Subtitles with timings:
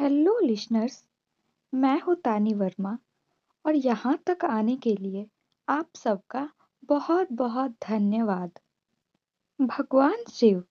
[0.00, 1.04] Hello listeners
[1.74, 2.98] मैं हूँ तानी वर्मा
[3.66, 5.26] और यहाँ तक आने के लिए
[5.68, 6.48] आप सबका
[6.84, 8.50] बहुत बहुत धन्यवाद।
[9.60, 10.64] भगवान शिव,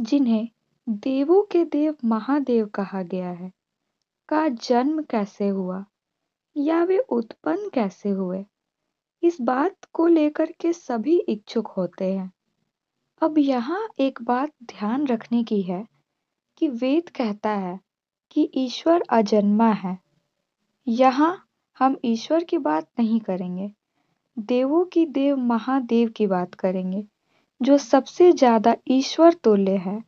[0.00, 0.48] जिन्हें
[0.88, 3.52] देवों के देव महादेव कहा गया है,
[4.28, 5.84] का जन्म कैसे हुआ
[6.56, 8.44] या वे उत्पन्न कैसे हुए,
[9.22, 12.32] इस बात को लेकर के सभी इच्छुक होते हैं।
[13.22, 15.86] अब यहाँ एक बात ध्यान रखने की है
[16.56, 17.89] कि वेद कहता है
[18.30, 19.98] कि ईश्वर अजन्मा है।
[20.86, 21.46] यहाँ
[21.80, 23.70] हम ईश्वर की बात नहीं करेंगे।
[24.38, 27.04] देवों की देव महादेव की बात करेंगे,
[27.60, 30.02] जो सबसे ज़्यादा ईश्वर तुल्य है।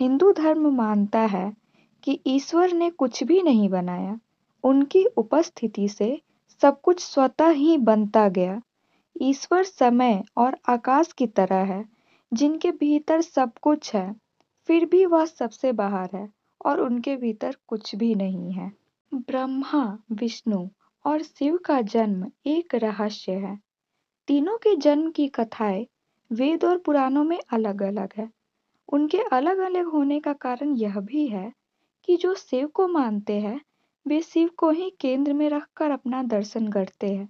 [0.00, 1.52] हिंदू धर्म मानता है
[2.02, 4.18] कि ईश्वर ने कुछ भी नहीं बनाया।
[4.64, 6.20] उनकी उपस्थिति से
[6.62, 8.60] सब कुछ स्वतः ही बनता गया।
[9.22, 11.84] ईश्वर समय और आकाश की तरह है,
[12.32, 14.14] जिनके भीतर सब कुछ है,
[14.68, 18.72] फिर भी वह सबसे बाहर है। और उनके भीतर कुछ भी नहीं है।
[19.14, 20.68] ब्रह्मा, विष्णु
[21.06, 23.58] और शिव का जन्म एक रहस्य है।
[24.26, 25.86] तीनों के जन्म की कथाएँ
[26.32, 28.30] वेद और पुराणों में अलग अलग है।
[28.92, 31.52] उनके अलग अलग होने का कारण यह भी है
[32.04, 33.60] कि जो शिव को मानते हैं,
[34.06, 37.28] वे शिव को ही केंद्र में रखकर अपना दर्शन करते हैं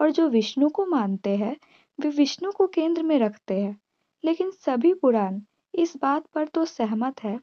[0.00, 1.56] और जो विष्णु को मानते हैं,
[2.00, 3.80] वे विष्णु को केंद्र में रखते हैं।
[4.24, 5.40] लेकिन सभी पुराण
[5.74, 7.40] इस बात पर तो सहमत है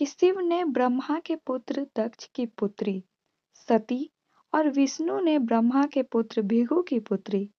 [0.00, 3.04] कि शिव ने ब्रह्मा के पुत्र दक्ष की पुत्री,
[3.54, 4.10] सती
[4.54, 7.50] और विष्णु ने ब्रह्मा के पुत्र भिगु की पुत्री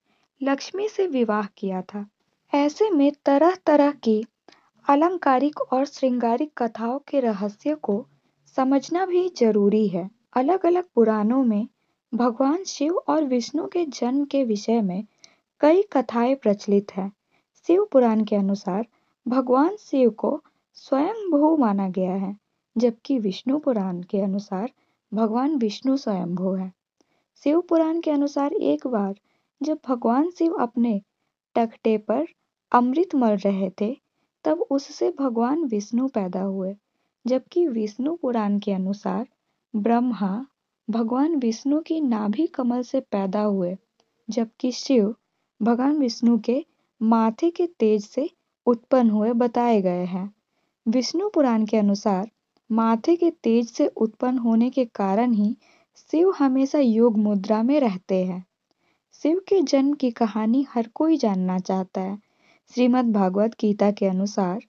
[0.42, 2.06] लक्ष्मी से विवाह किया था।
[2.54, 4.24] ऐसे में तरह तरह की
[4.88, 8.06] अलंकारिक और श्रृंगारिक कथाओं के रहस्य को
[8.56, 11.68] समझना भी ज़रूरी है। अलग अलग पुराणों में
[12.14, 15.04] भगवान शिव और विष्णु के जन्म के विषय में
[15.60, 17.12] कई कथाएँ प्रचलित हैं।
[17.66, 18.86] शिव पुराण के अनुसार
[19.28, 22.36] भगवान शिव को स्वयं भू माना गया है,
[22.76, 24.72] जबकि विष्णु पुराण के अनुसार
[25.14, 26.72] भगवान विष्णु स्वयं स्वयंभू है।
[27.44, 29.14] शिव पुराण के अनुसार एक बार
[29.62, 31.02] जब भगवान शिव अपने
[31.54, 32.26] टकटे पर
[32.72, 33.96] अमृत मल रहे थे,
[34.44, 36.76] तब उससे भगवान विष्णु पैदा हुए,
[37.26, 39.28] जबकि विष्णु पुराण के अनुसार
[39.76, 40.46] ब्रह्मा
[40.90, 43.76] भगवान विष्णु की नाभि कमल से पैदा हुए,
[44.30, 45.14] जबकि शिव
[45.62, 46.66] भगवान विष्णु के
[47.02, 48.30] माथे के तेज से
[48.66, 50.34] उत्पन्न हुए बताए गए हैं।
[50.88, 52.30] विष्णु पुराण के अनुसार,
[52.72, 55.56] माथे के तेज से उत्पन्न होने के कारण ही
[56.10, 58.46] शिव हमेशा योग मुद्रा में रहते हैं।
[59.22, 62.18] शिव के जन्म की कहानी हर कोई जानना चाहता है।
[62.74, 64.60] श्रीमद् भागवत गीता के अनुसार,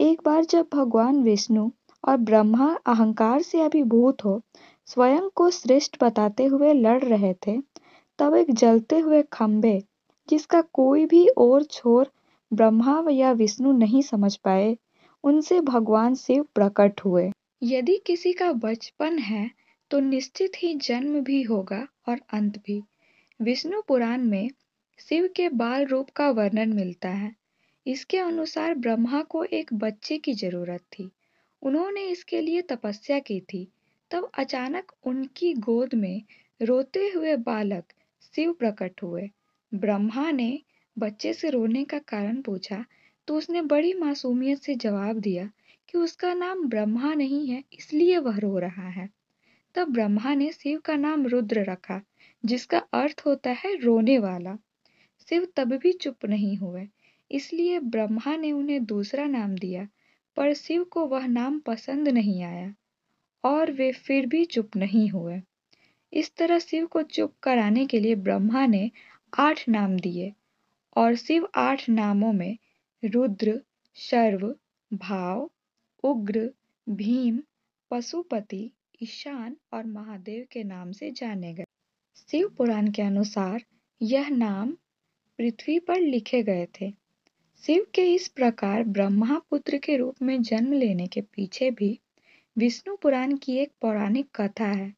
[0.00, 1.70] एक बार जब भगवान विष्णु
[2.08, 4.42] और ब्रह्मा अहंकार से अभिभूत हो,
[4.86, 7.60] स्वयं को श्रेष्ठ बताते हुए लड़ रहे थे,
[8.18, 9.84] तब एक जलते हुए खंभे,
[10.30, 12.10] जिसका कोई भी और छोर
[12.52, 14.76] ब्रह्मा या विष्णु नहीं समझ पाए
[15.24, 17.30] उनसे भगवान शिव प्रकट हुए।
[17.62, 19.50] यदि किसी का बचपन है
[19.90, 22.82] तो निश्चित ही जन्म भी होगा और अंत भी।
[23.40, 24.50] विष्णु पुराण में
[24.98, 27.34] शिव के बाल रूप का वर्णन मिलता है।
[27.86, 31.10] इसके अनुसार ब्रह्मा को एक बच्चे की ज़रूरत थी।
[31.62, 33.66] उन्होंने इसके लिए तपस्या की थी।
[34.10, 36.22] तब अचानक उनकी गोद में
[36.60, 37.84] रोते हुए बालक
[38.34, 39.28] शिव प्रकट हुए।
[39.72, 40.58] ब्रह्मा ने
[40.96, 42.84] बच्चे से रोने का कारण पूछा
[43.26, 45.50] तो उसने बड़ी मासूमियत से जवाब दिया
[45.88, 49.08] कि उसका नाम ब्रह्मा नहीं है, इसलिए वह रो रहा है।
[49.74, 52.00] तब ब्रह्मा ने शिव का नाम रुद्र रखा,
[52.44, 54.56] जिसका अर्थ होता है रोने वाला।
[55.28, 56.88] शिव तब भी चुप नहीं हुए,
[57.30, 59.88] इसलिए ब्रह्मा ने उन्हें दूसरा नाम दिया,
[60.36, 62.74] पर शिव को वह नाम पसंद नहीं आया,
[63.44, 65.40] और वे फिर भी चुप नहीं हुए।
[66.12, 68.90] इस तरह शिव को चुप कराने के लिए ब्रह्मा ने
[69.38, 70.32] आठ नाम दिए,
[70.96, 72.58] और शिव आठ नामों में
[73.04, 73.62] रुद्र,
[73.94, 74.54] शर्व,
[74.94, 75.50] भाव,
[76.04, 76.50] उग्र,
[76.88, 77.40] भीम,
[77.90, 78.70] पशुपति,
[79.02, 81.64] ईशान और महादेव के नाम से जाने गए।
[82.30, 83.64] शिव पुराण के अनुसार
[84.02, 84.70] यह नाम
[85.38, 86.90] पृथ्वी पर लिखे गए थे।
[87.66, 92.00] शिव के इस प्रकार ब्रह्मा पुत्र के रूप में जन्म लेने के पीछे भी
[92.58, 94.94] विष्णु पुराण की एक पौराणिक कथा है।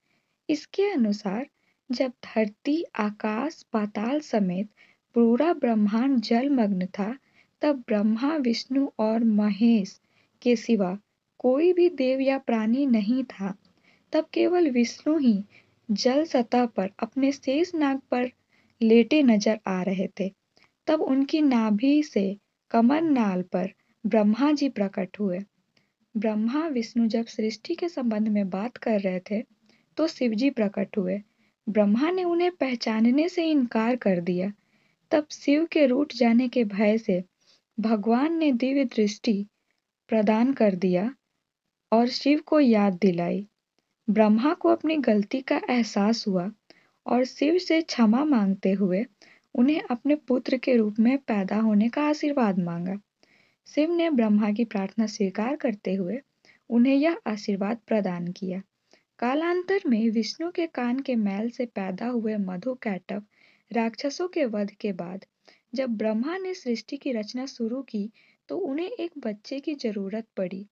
[0.50, 1.46] इसके अनुसार
[1.90, 4.68] जब धरती, आकाश, पाताल समेत
[5.14, 7.18] पूरा ब्रह्मांड जलमग्न था
[7.64, 10.00] तब ब्रह्मा, विष्णु और महेश
[10.42, 10.98] के सिवा
[11.38, 13.54] कोई भी देव या प्राणी नहीं था।
[14.12, 15.44] तब केवल विष्णु ही
[15.90, 18.30] जल सतह पर अपने शेष नाग पर
[18.82, 20.32] लेटे नज़र आ रहे थे।
[20.86, 22.36] तब उनकी नाभि से
[22.70, 23.72] कमर नाल पर
[24.06, 25.40] ब्रह्मा जी प्रकट हुए।
[26.16, 29.42] ब्रह्मा, विष्णु जब सृष्टि के संबंध में बात कर रहे थे
[29.96, 31.22] तो शिवजी प्रकट हुए।
[31.68, 34.52] ब्रह्मा ने उन्हें पहचानने से इनकार कर दिया।
[35.10, 37.24] तब शिव के रूठ जाने के भय से
[37.80, 39.46] भगवान ने दिव्य दृष्टि
[40.08, 41.14] प्रदान कर दिया
[41.92, 43.46] और शिव को याद दिलाई।
[44.10, 46.50] ब्रह्मा को अपनी गलती का एहसास हुआ
[47.06, 49.04] और शिव से क्षमा मांगते हुए
[49.54, 52.96] उन्हें अपने पुत्र के रूप में पैदा होने का आशीर्वाद मांगा।
[53.66, 56.20] शिव ने ब्रह्मा की प्रार्थना स्वीकार करते हुए
[56.70, 58.62] उन्हें यह आशीर्वाद प्रदान किया।
[59.18, 63.22] कालांतर में विष्णु के कान के मैल से पैदा हुए मधु कैटव
[63.70, 65.24] राक्षसों के वध के बाद
[65.74, 68.10] जब ब्रह्मा ने सृष्टि की रचना शुरू की
[68.48, 70.66] तो उन्हें एक बच्चे की ज़रूरत पड़ी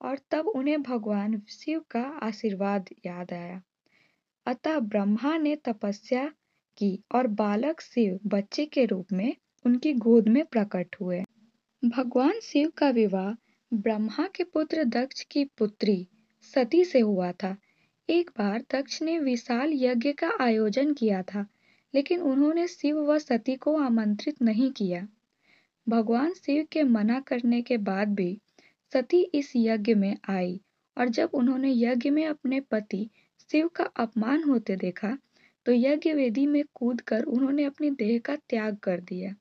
[0.00, 3.62] और तब उन्हें भगवान शिव का आशीर्वाद याद आया।
[4.46, 6.26] अतः ब्रह्मा ने तपस्या
[6.78, 9.34] की और बालक शिव बच्चे के रूप में
[9.64, 11.22] उनकी गोद में प्रकट हुए।
[11.82, 13.32] भगवान शिव का विवाह
[13.72, 16.06] ब्रह्मा के पुत्र दक्ष की पुत्री
[16.54, 17.56] सती से हुआ था।
[18.08, 21.46] एक बार दक्ष ने विशाल यज्ञ का आयोजन किया था।
[21.94, 25.06] लेकिन उन्होंने शिव व सती को आमंत्रित नहीं किया।
[25.86, 28.38] भगवान शिव के मना करने के बाद भी
[28.92, 30.60] सती इस यज्ञ में आई
[30.96, 33.08] और जब उन्होंने यज्ञ में अपने पति
[33.50, 35.16] शिव का अपमान होते देखा
[35.66, 39.34] तो यज्ञ वेदी में कूद कर उन्होंने अपने देह का त्याग कर दिया।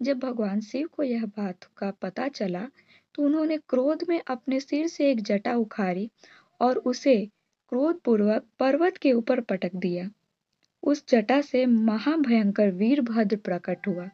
[0.00, 2.66] जब भगवान शिव को यह बात का पता चला
[3.14, 6.08] तो उन्होंने क्रोध में अपने सिर से एक जटा उखाड़ी
[6.60, 7.16] और उसे
[7.72, 10.08] क्रोधपूर्वक पर्वत के ऊपर पटक दिया।
[10.82, 14.08] उस जटा से महाभयंकर वीरभद्र प्रकट हुआ।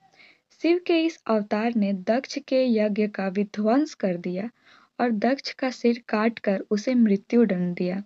[0.63, 4.51] शिव के इस अवतार ने दक्ष के यज्ञ का विध्वंस कर दिया
[5.01, 8.03] और दक्ष का सिर काटकर उसे मृत्यु दंड दिया।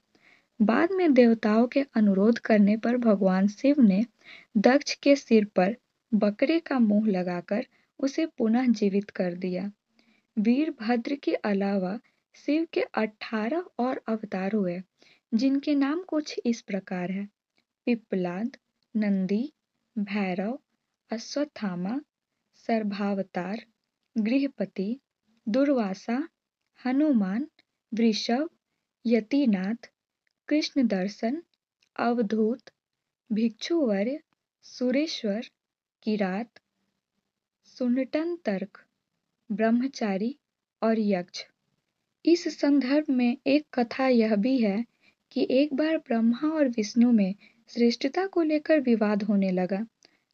[0.61, 4.05] बाद में देवताओं के अनुरोध करने पर भगवान शिव ने
[4.57, 5.77] दक्ष के सिर पर
[6.15, 7.67] बकरे का मुँह लगाकर
[8.01, 9.71] उसे पुनः जीवित कर दिया।
[10.39, 11.99] वीरभद्र के अलावा
[12.35, 14.83] शिव के अठारह और अवतार हुए,
[15.35, 17.29] जिनके नाम कुछ इस प्रकार है।
[17.89, 18.57] पिपलाद
[18.97, 19.53] नंदी,
[19.99, 20.59] भैरव,
[21.11, 22.01] अश्वत्थामा,
[22.55, 23.65] सर्भावतार,
[24.19, 25.01] गृहपति,
[25.49, 26.29] दुर्वासा,
[26.85, 27.47] हनुमान,
[27.95, 28.51] वृषभ,
[29.07, 29.91] यतिनाथ
[30.49, 31.43] कृष्ण दर्शन
[31.97, 32.71] अवधूत,
[33.33, 34.21] भिक्षुवर्य,
[34.63, 35.47] सुरेश्वर,
[36.03, 36.61] किरात
[37.65, 38.85] सुनटन तर्क
[39.53, 40.39] ब्रह्मचारी
[40.83, 41.45] और यक्ष।
[42.27, 44.85] इस संदर्भ में एक कथा यह भी है
[45.31, 47.35] कि एक बार ब्रह्मा और विष्णु में
[47.71, 49.87] श्रेष्ठता को लेकर विवाद होने लगा।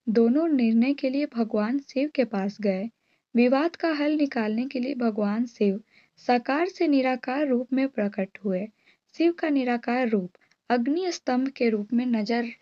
[0.07, 2.89] दोनों निर्णय के लिए भगवान शिव के पास गए।
[3.35, 5.81] विवाद का हल निकालने के लिए भगवान शिव
[6.17, 8.67] साकार से निराकार रूप में प्रकट हुए।
[9.15, 10.31] शिव का निराकार रूप
[10.71, 12.53] अग्नि स्तंभ के रूप में नज़र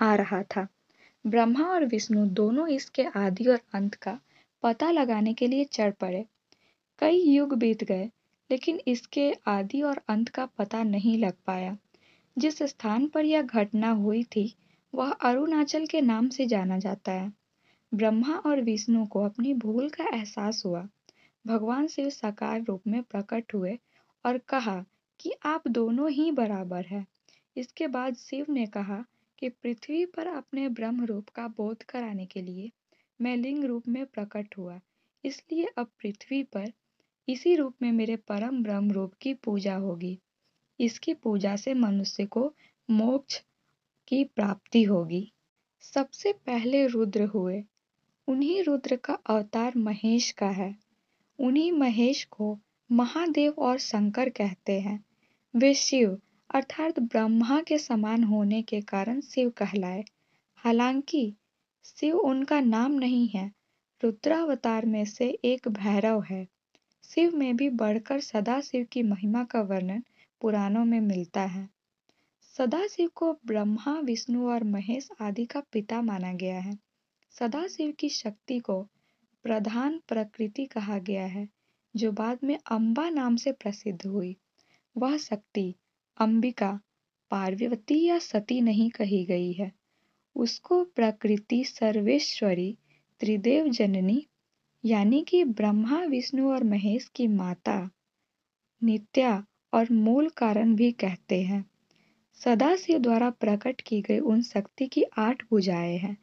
[0.00, 0.66] आ रहा था।
[1.24, 4.18] ब्रह्मा और विष्णु दोनों इसके आदि और अंत का
[4.62, 6.24] पता लगाने के लिए चढ़ पड़े।
[6.98, 8.10] कई युग बीत गए,
[8.50, 11.76] लेकिन इसके आदि और अंत का पता नहीं लग पाया।
[12.38, 14.54] जिस स्थान पर यह घटना हुई थी,
[14.94, 17.32] वह अरुणाचल के नाम से जाना जाता है।
[17.94, 20.88] ब्रह्मा और विष्णु को अपनी भूल का एहसास हुआ।
[21.46, 23.78] भगवान शिव साकार रूप में प्रकट हुए
[24.26, 24.84] और कहा
[25.20, 27.06] कि आप दोनों ही बराबर है।
[27.56, 29.04] इसके बाद शिव ने कहा
[29.38, 32.70] कि पृथ्वी पर अपने ब्रह्म रूप का बोध कराने के लिए
[33.20, 34.80] मैं लिंग रूप में प्रकट हुआ।
[35.24, 36.72] इसलिए अब पृथ्वी पर
[37.28, 40.18] इसी रूप में मेरे परम ब्रह्म रूप की पूजा होगी।
[40.80, 42.54] इसकी पूजा से मनुष्य को
[42.90, 43.42] मोक्ष
[44.08, 45.32] की प्राप्ति होगी।
[45.80, 47.64] सबसे पहले रुद्र हुए।
[48.28, 50.76] उन्हीं रुद्र का अवतार महेश का है।
[51.38, 52.58] उन्हीं महेश को
[52.92, 55.04] महादेव और शंकर कहते हैं।
[55.56, 56.18] वे शिव,
[56.54, 60.04] अर्थात ब्रह्मा के समान होने के कारण शिव कहलाए।
[60.56, 61.34] हालाँकि,
[61.84, 63.52] शिव उनका नाम नहीं है।
[64.04, 66.48] रुद्रावतार में से एक भैरव है।
[67.04, 70.02] शिव में भी बढ़कर सदा शिव की महिमा का वर्णन
[70.42, 71.68] पुराणों में मिलता है।
[72.58, 76.78] सदाशिव को ब्रह्मा, विष्णु और महेश आदि का पिता माना गया है।
[77.30, 78.88] सदाशिव की शक्ति को
[79.42, 81.48] प्रधान प्रकृति कहा गया है,
[81.96, 84.36] जो बाद में अम्बा नाम से प्रसिद्ध हुई।
[84.96, 85.74] वह शक्ति
[86.18, 86.80] अंबिका,
[87.30, 89.72] पार्वती या सती नहीं कही गई है।
[90.36, 92.78] उसको प्रकृति सर्वेश्वरी,
[93.20, 94.26] त्रिदेव जननी,
[94.84, 97.90] यानी कि ब्रह्मा, विष्णु और महेश की माता
[98.82, 101.64] नित्या और मूल कारण भी कहते हैं।
[102.40, 106.16] सदाशिव द्वारा प्रकट की गई उन शक्ति की आठ भुजाएँ हैं।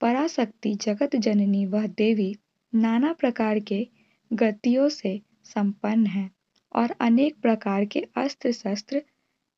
[0.00, 2.34] पराशक्ति जगत जननी वह देवी
[2.72, 3.86] नाना प्रकार के
[4.30, 6.30] गतियों से संपन्न है
[6.74, 9.02] और अनेक प्रकार के अस्त्र शस्त्र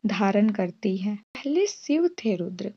[0.04, 2.72] धारण करती है। पहले शिव थे रुद्र,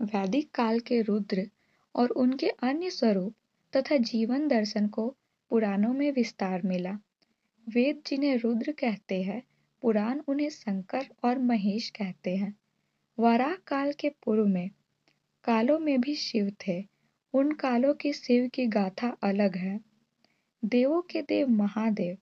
[0.00, 1.46] वैदिक काल के रुद्र
[1.94, 3.34] और उनके अन्य स्वरूप
[3.72, 5.08] तथा जीवन दर्शन को
[5.50, 6.98] पुराणों में विस्तार मिला।
[7.66, 9.42] वेद जिन्हें रुद्र कहते हैं
[9.82, 12.56] पुराण उन्हें शंकर और महेश कहते हैं।
[13.18, 14.70] वराह काल के पूर्व में,
[15.44, 16.84] कालों में भी शिव थे।
[17.32, 19.80] उन कालों की शिव की गाथा अलग है।
[20.64, 22.16] देवों के देव महादेव,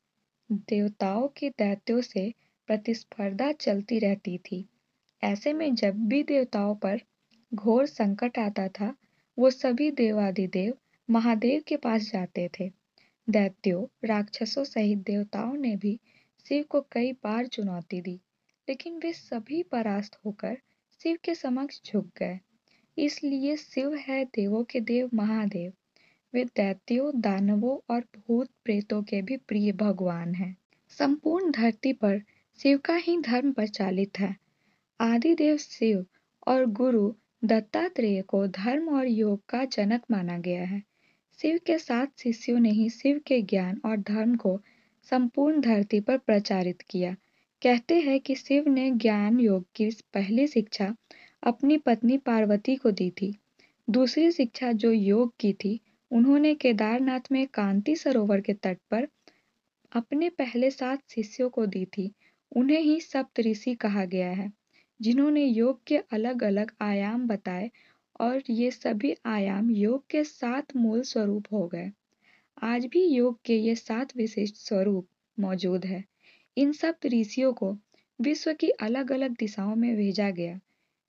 [0.53, 2.35] देवताओं की दैत्यों से
[2.67, 4.69] प्रतिस्पर्धा चलती रहती थी।
[5.25, 7.01] ऐसे में जब भी देवताओं पर
[7.55, 8.97] घोर संकट आता था,
[9.39, 10.75] वो सभी देवादिदेव
[11.11, 12.73] महादेव के पास जाते थे।
[13.31, 16.01] दैत्यों, राक्षसों सहित देवताओं ने भी
[16.49, 18.21] शिव को कई बार चुनौती दी,
[18.69, 20.57] लेकिन वे सभी परास्त होकर
[21.03, 22.39] शिव के समक्ष झुक गए।
[22.99, 25.73] इसलिए शिव है देवों के देव महादेव।
[26.35, 30.57] वे दैत्यों, दानवों और भूत प्रेतों के भी प्रिय भगवान हैं।
[30.91, 32.21] संपूर्ण धरती पर
[32.59, 34.37] शिव का ही धर्म प्रचालित है।
[35.01, 36.07] आदिदेव शिव
[36.47, 40.83] और गुरु दत्तात्रेय को धर्म और योग का जनक माना गया है।
[41.39, 44.61] शिव के सात शिष्यों ने ही शिव के ज्ञान और धर्म को
[45.11, 47.17] संपूर्ण धरती पर प्रचारित किया।
[47.63, 50.95] कहते हैं कि शिव ने ज्ञान योग की पहली शिक्षा
[51.43, 53.35] अपनी पत्नी पार्वती को दी थी।
[53.91, 55.81] दूसरी शिक्षा जो योग की थी,
[56.11, 59.09] उन्होंने केदारनाथ में कांति सरोवर के तट पर
[59.93, 62.13] अपने पहले सात शिष्यों को दी थी।
[62.57, 64.53] उन्हें ही सप्त ऋषि कहा गया है,
[65.01, 67.71] जिन्होंने योग के अलग अलग आयाम बताए
[68.21, 71.91] और ये सभी आयाम योग के सात मूल स्वरूप हो गए।
[72.65, 75.09] आज भी योग के ये सात विशिष्ट स्वरूप
[75.41, 76.05] मौजूद है।
[76.57, 77.79] इन सप्त ऋषियों को
[78.21, 80.61] विश्व की अलग अलग दिशाओं में भेजा गया,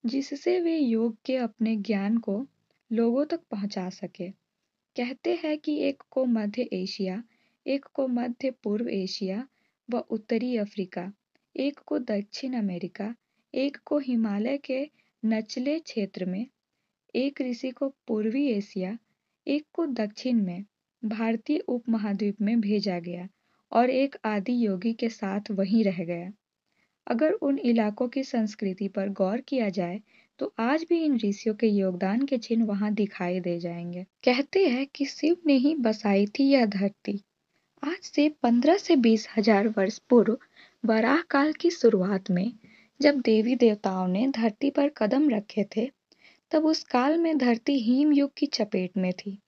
[0.05, 2.47] जिससे वे योग के अपने ज्ञान को
[2.91, 4.29] लोगों तक पहुँचा सके।
[4.95, 7.23] कहते हैं कि एक को मध्य एशिया,
[7.67, 9.47] एक को मध्य पूर्व एशिया
[9.89, 11.13] व उत्तरी अफ्रीका,
[11.55, 13.15] एक को दक्षिण अमेरिका,
[13.53, 14.89] एक को हिमालय के
[15.25, 16.47] नचले क्षेत्र में,
[17.15, 18.97] एक ऋषि को पूर्वी एशिया,
[19.47, 20.65] एक को दक्षिण में
[21.05, 23.27] भारतीय उपमहाद्वीप में भेजा गया
[23.71, 26.31] और एक आदि योगी के साथ वहीं रह गया।
[27.07, 30.01] अगर उन इलाकों की संस्कृति पर गौर किया जाए
[30.39, 34.85] तो आज भी इन ऋषियों के योगदान के चिन्ह वहाँ दिखाई दे जाएँगे। कहते हैं
[34.95, 37.19] कि शिव ने ही बसाई थी यह धरती।
[37.83, 40.37] आज से पंद्रह से बीस हज़ार वर्ष पूर्व
[40.83, 42.51] वराह काल की शुरुआत में,
[42.99, 45.89] जब देवी देवताओं ने धरती पर कदम रखे थे,
[46.51, 49.39] तब उस काल में धरती हिम युग की चपेट में थी।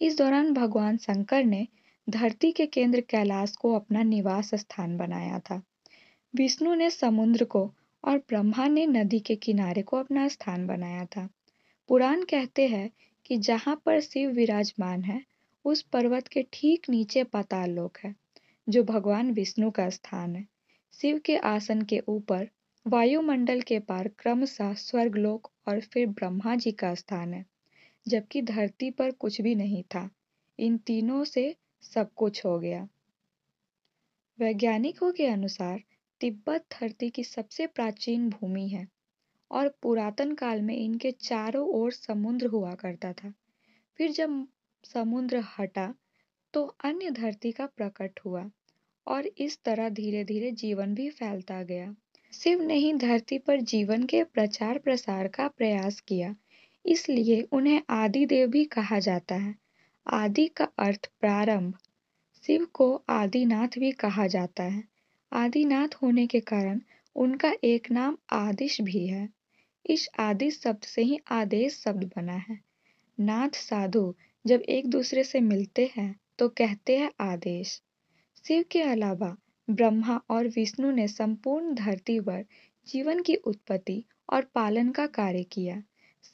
[0.00, 1.68] इस दौरान भगवान शंकर ने
[2.10, 5.62] धरती के केंद्र कैलाश को अपना निवास स्थान बनाया था।
[6.34, 7.74] विष्णु ने समुद्र को
[8.04, 11.28] और ब्रह्मा ने नदी के किनारे को अपना स्थान बनाया था।
[11.88, 12.90] पुराण कहते हैं
[13.24, 15.22] कि जहाँ पर शिव विराजमान है,
[15.64, 18.14] उस पर्वत के ठीक नीचे पाताल लोक है,
[18.68, 20.46] जो भगवान विष्णु का स्थान है।
[20.92, 22.48] शिव के आसन के ऊपर
[22.86, 27.55] वायुमंडल के पार क्रमशः स्वर्गलोक और फिर ब्रह्मा जी का स्थान है।
[28.06, 30.08] जबकि धरती पर कुछ भी नहीं था।
[30.58, 32.88] इन तीनों से सब कुछ हो गया।
[34.38, 35.82] वैज्ञानिकों के अनुसार
[36.20, 38.86] तिब्बत धरती की सबसे प्राचीन भूमि है
[39.50, 43.32] और पुरातन काल में इनके चारों ओर समुद्र हुआ करता था।
[43.98, 44.46] फिर जब
[44.84, 45.94] समुद्र हटा
[46.54, 48.50] तो अन्य धरती का प्रकट हुआ
[49.06, 51.94] और इस तरह धीरे धीरे जीवन भी फैलता गया।
[52.32, 56.34] शिव ने ही धरती पर जीवन के प्रचार प्रसार का प्रयास किया
[56.86, 59.54] इसलिए उन्हें आदि देव भी कहा जाता है।
[60.06, 61.74] आदि का अर्थ प्रारंभ,
[62.44, 64.82] शिव को आदिनाथ भी कहा जाता है।
[65.32, 66.80] आदिनाथ होने के कारण
[67.16, 69.28] उनका एक नाम आदिश भी है।
[69.84, 72.58] इस आदिश शब्द से ही आदेश शब्द बना है।
[73.18, 74.14] नाथ साधु
[74.44, 77.80] जब एक दूसरे से मिलते हैं तो कहते हैं आदेश।
[78.44, 79.36] शिव के अलावा
[79.68, 82.44] ब्रह्मा और विष्णु ने संपूर्ण धरती पर
[82.86, 85.82] जीवन की उत्पत्ति और पालन का कार्य किया।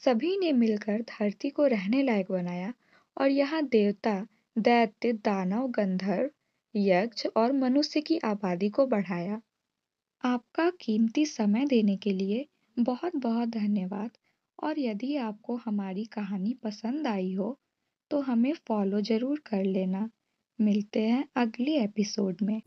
[0.00, 2.72] सभी ने मिलकर धरती को रहने लायक बनाया
[3.16, 6.30] और यहाँ देवता, दैत्य, दानव, गंधर्व,
[6.74, 9.40] यक्ष और मनुष्य की आबादी को बढ़ाया।
[10.24, 12.46] आपका कीमती समय देने के लिए
[12.76, 14.10] बहुत बहुत धन्यवाद।
[14.58, 17.58] और यदि आपको हमारी कहानी पसंद आई हो
[18.10, 20.08] तो हमें फॉलो ज़रूर कर लेना।
[20.58, 22.60] मिलते हैं अगले एपिसोड में।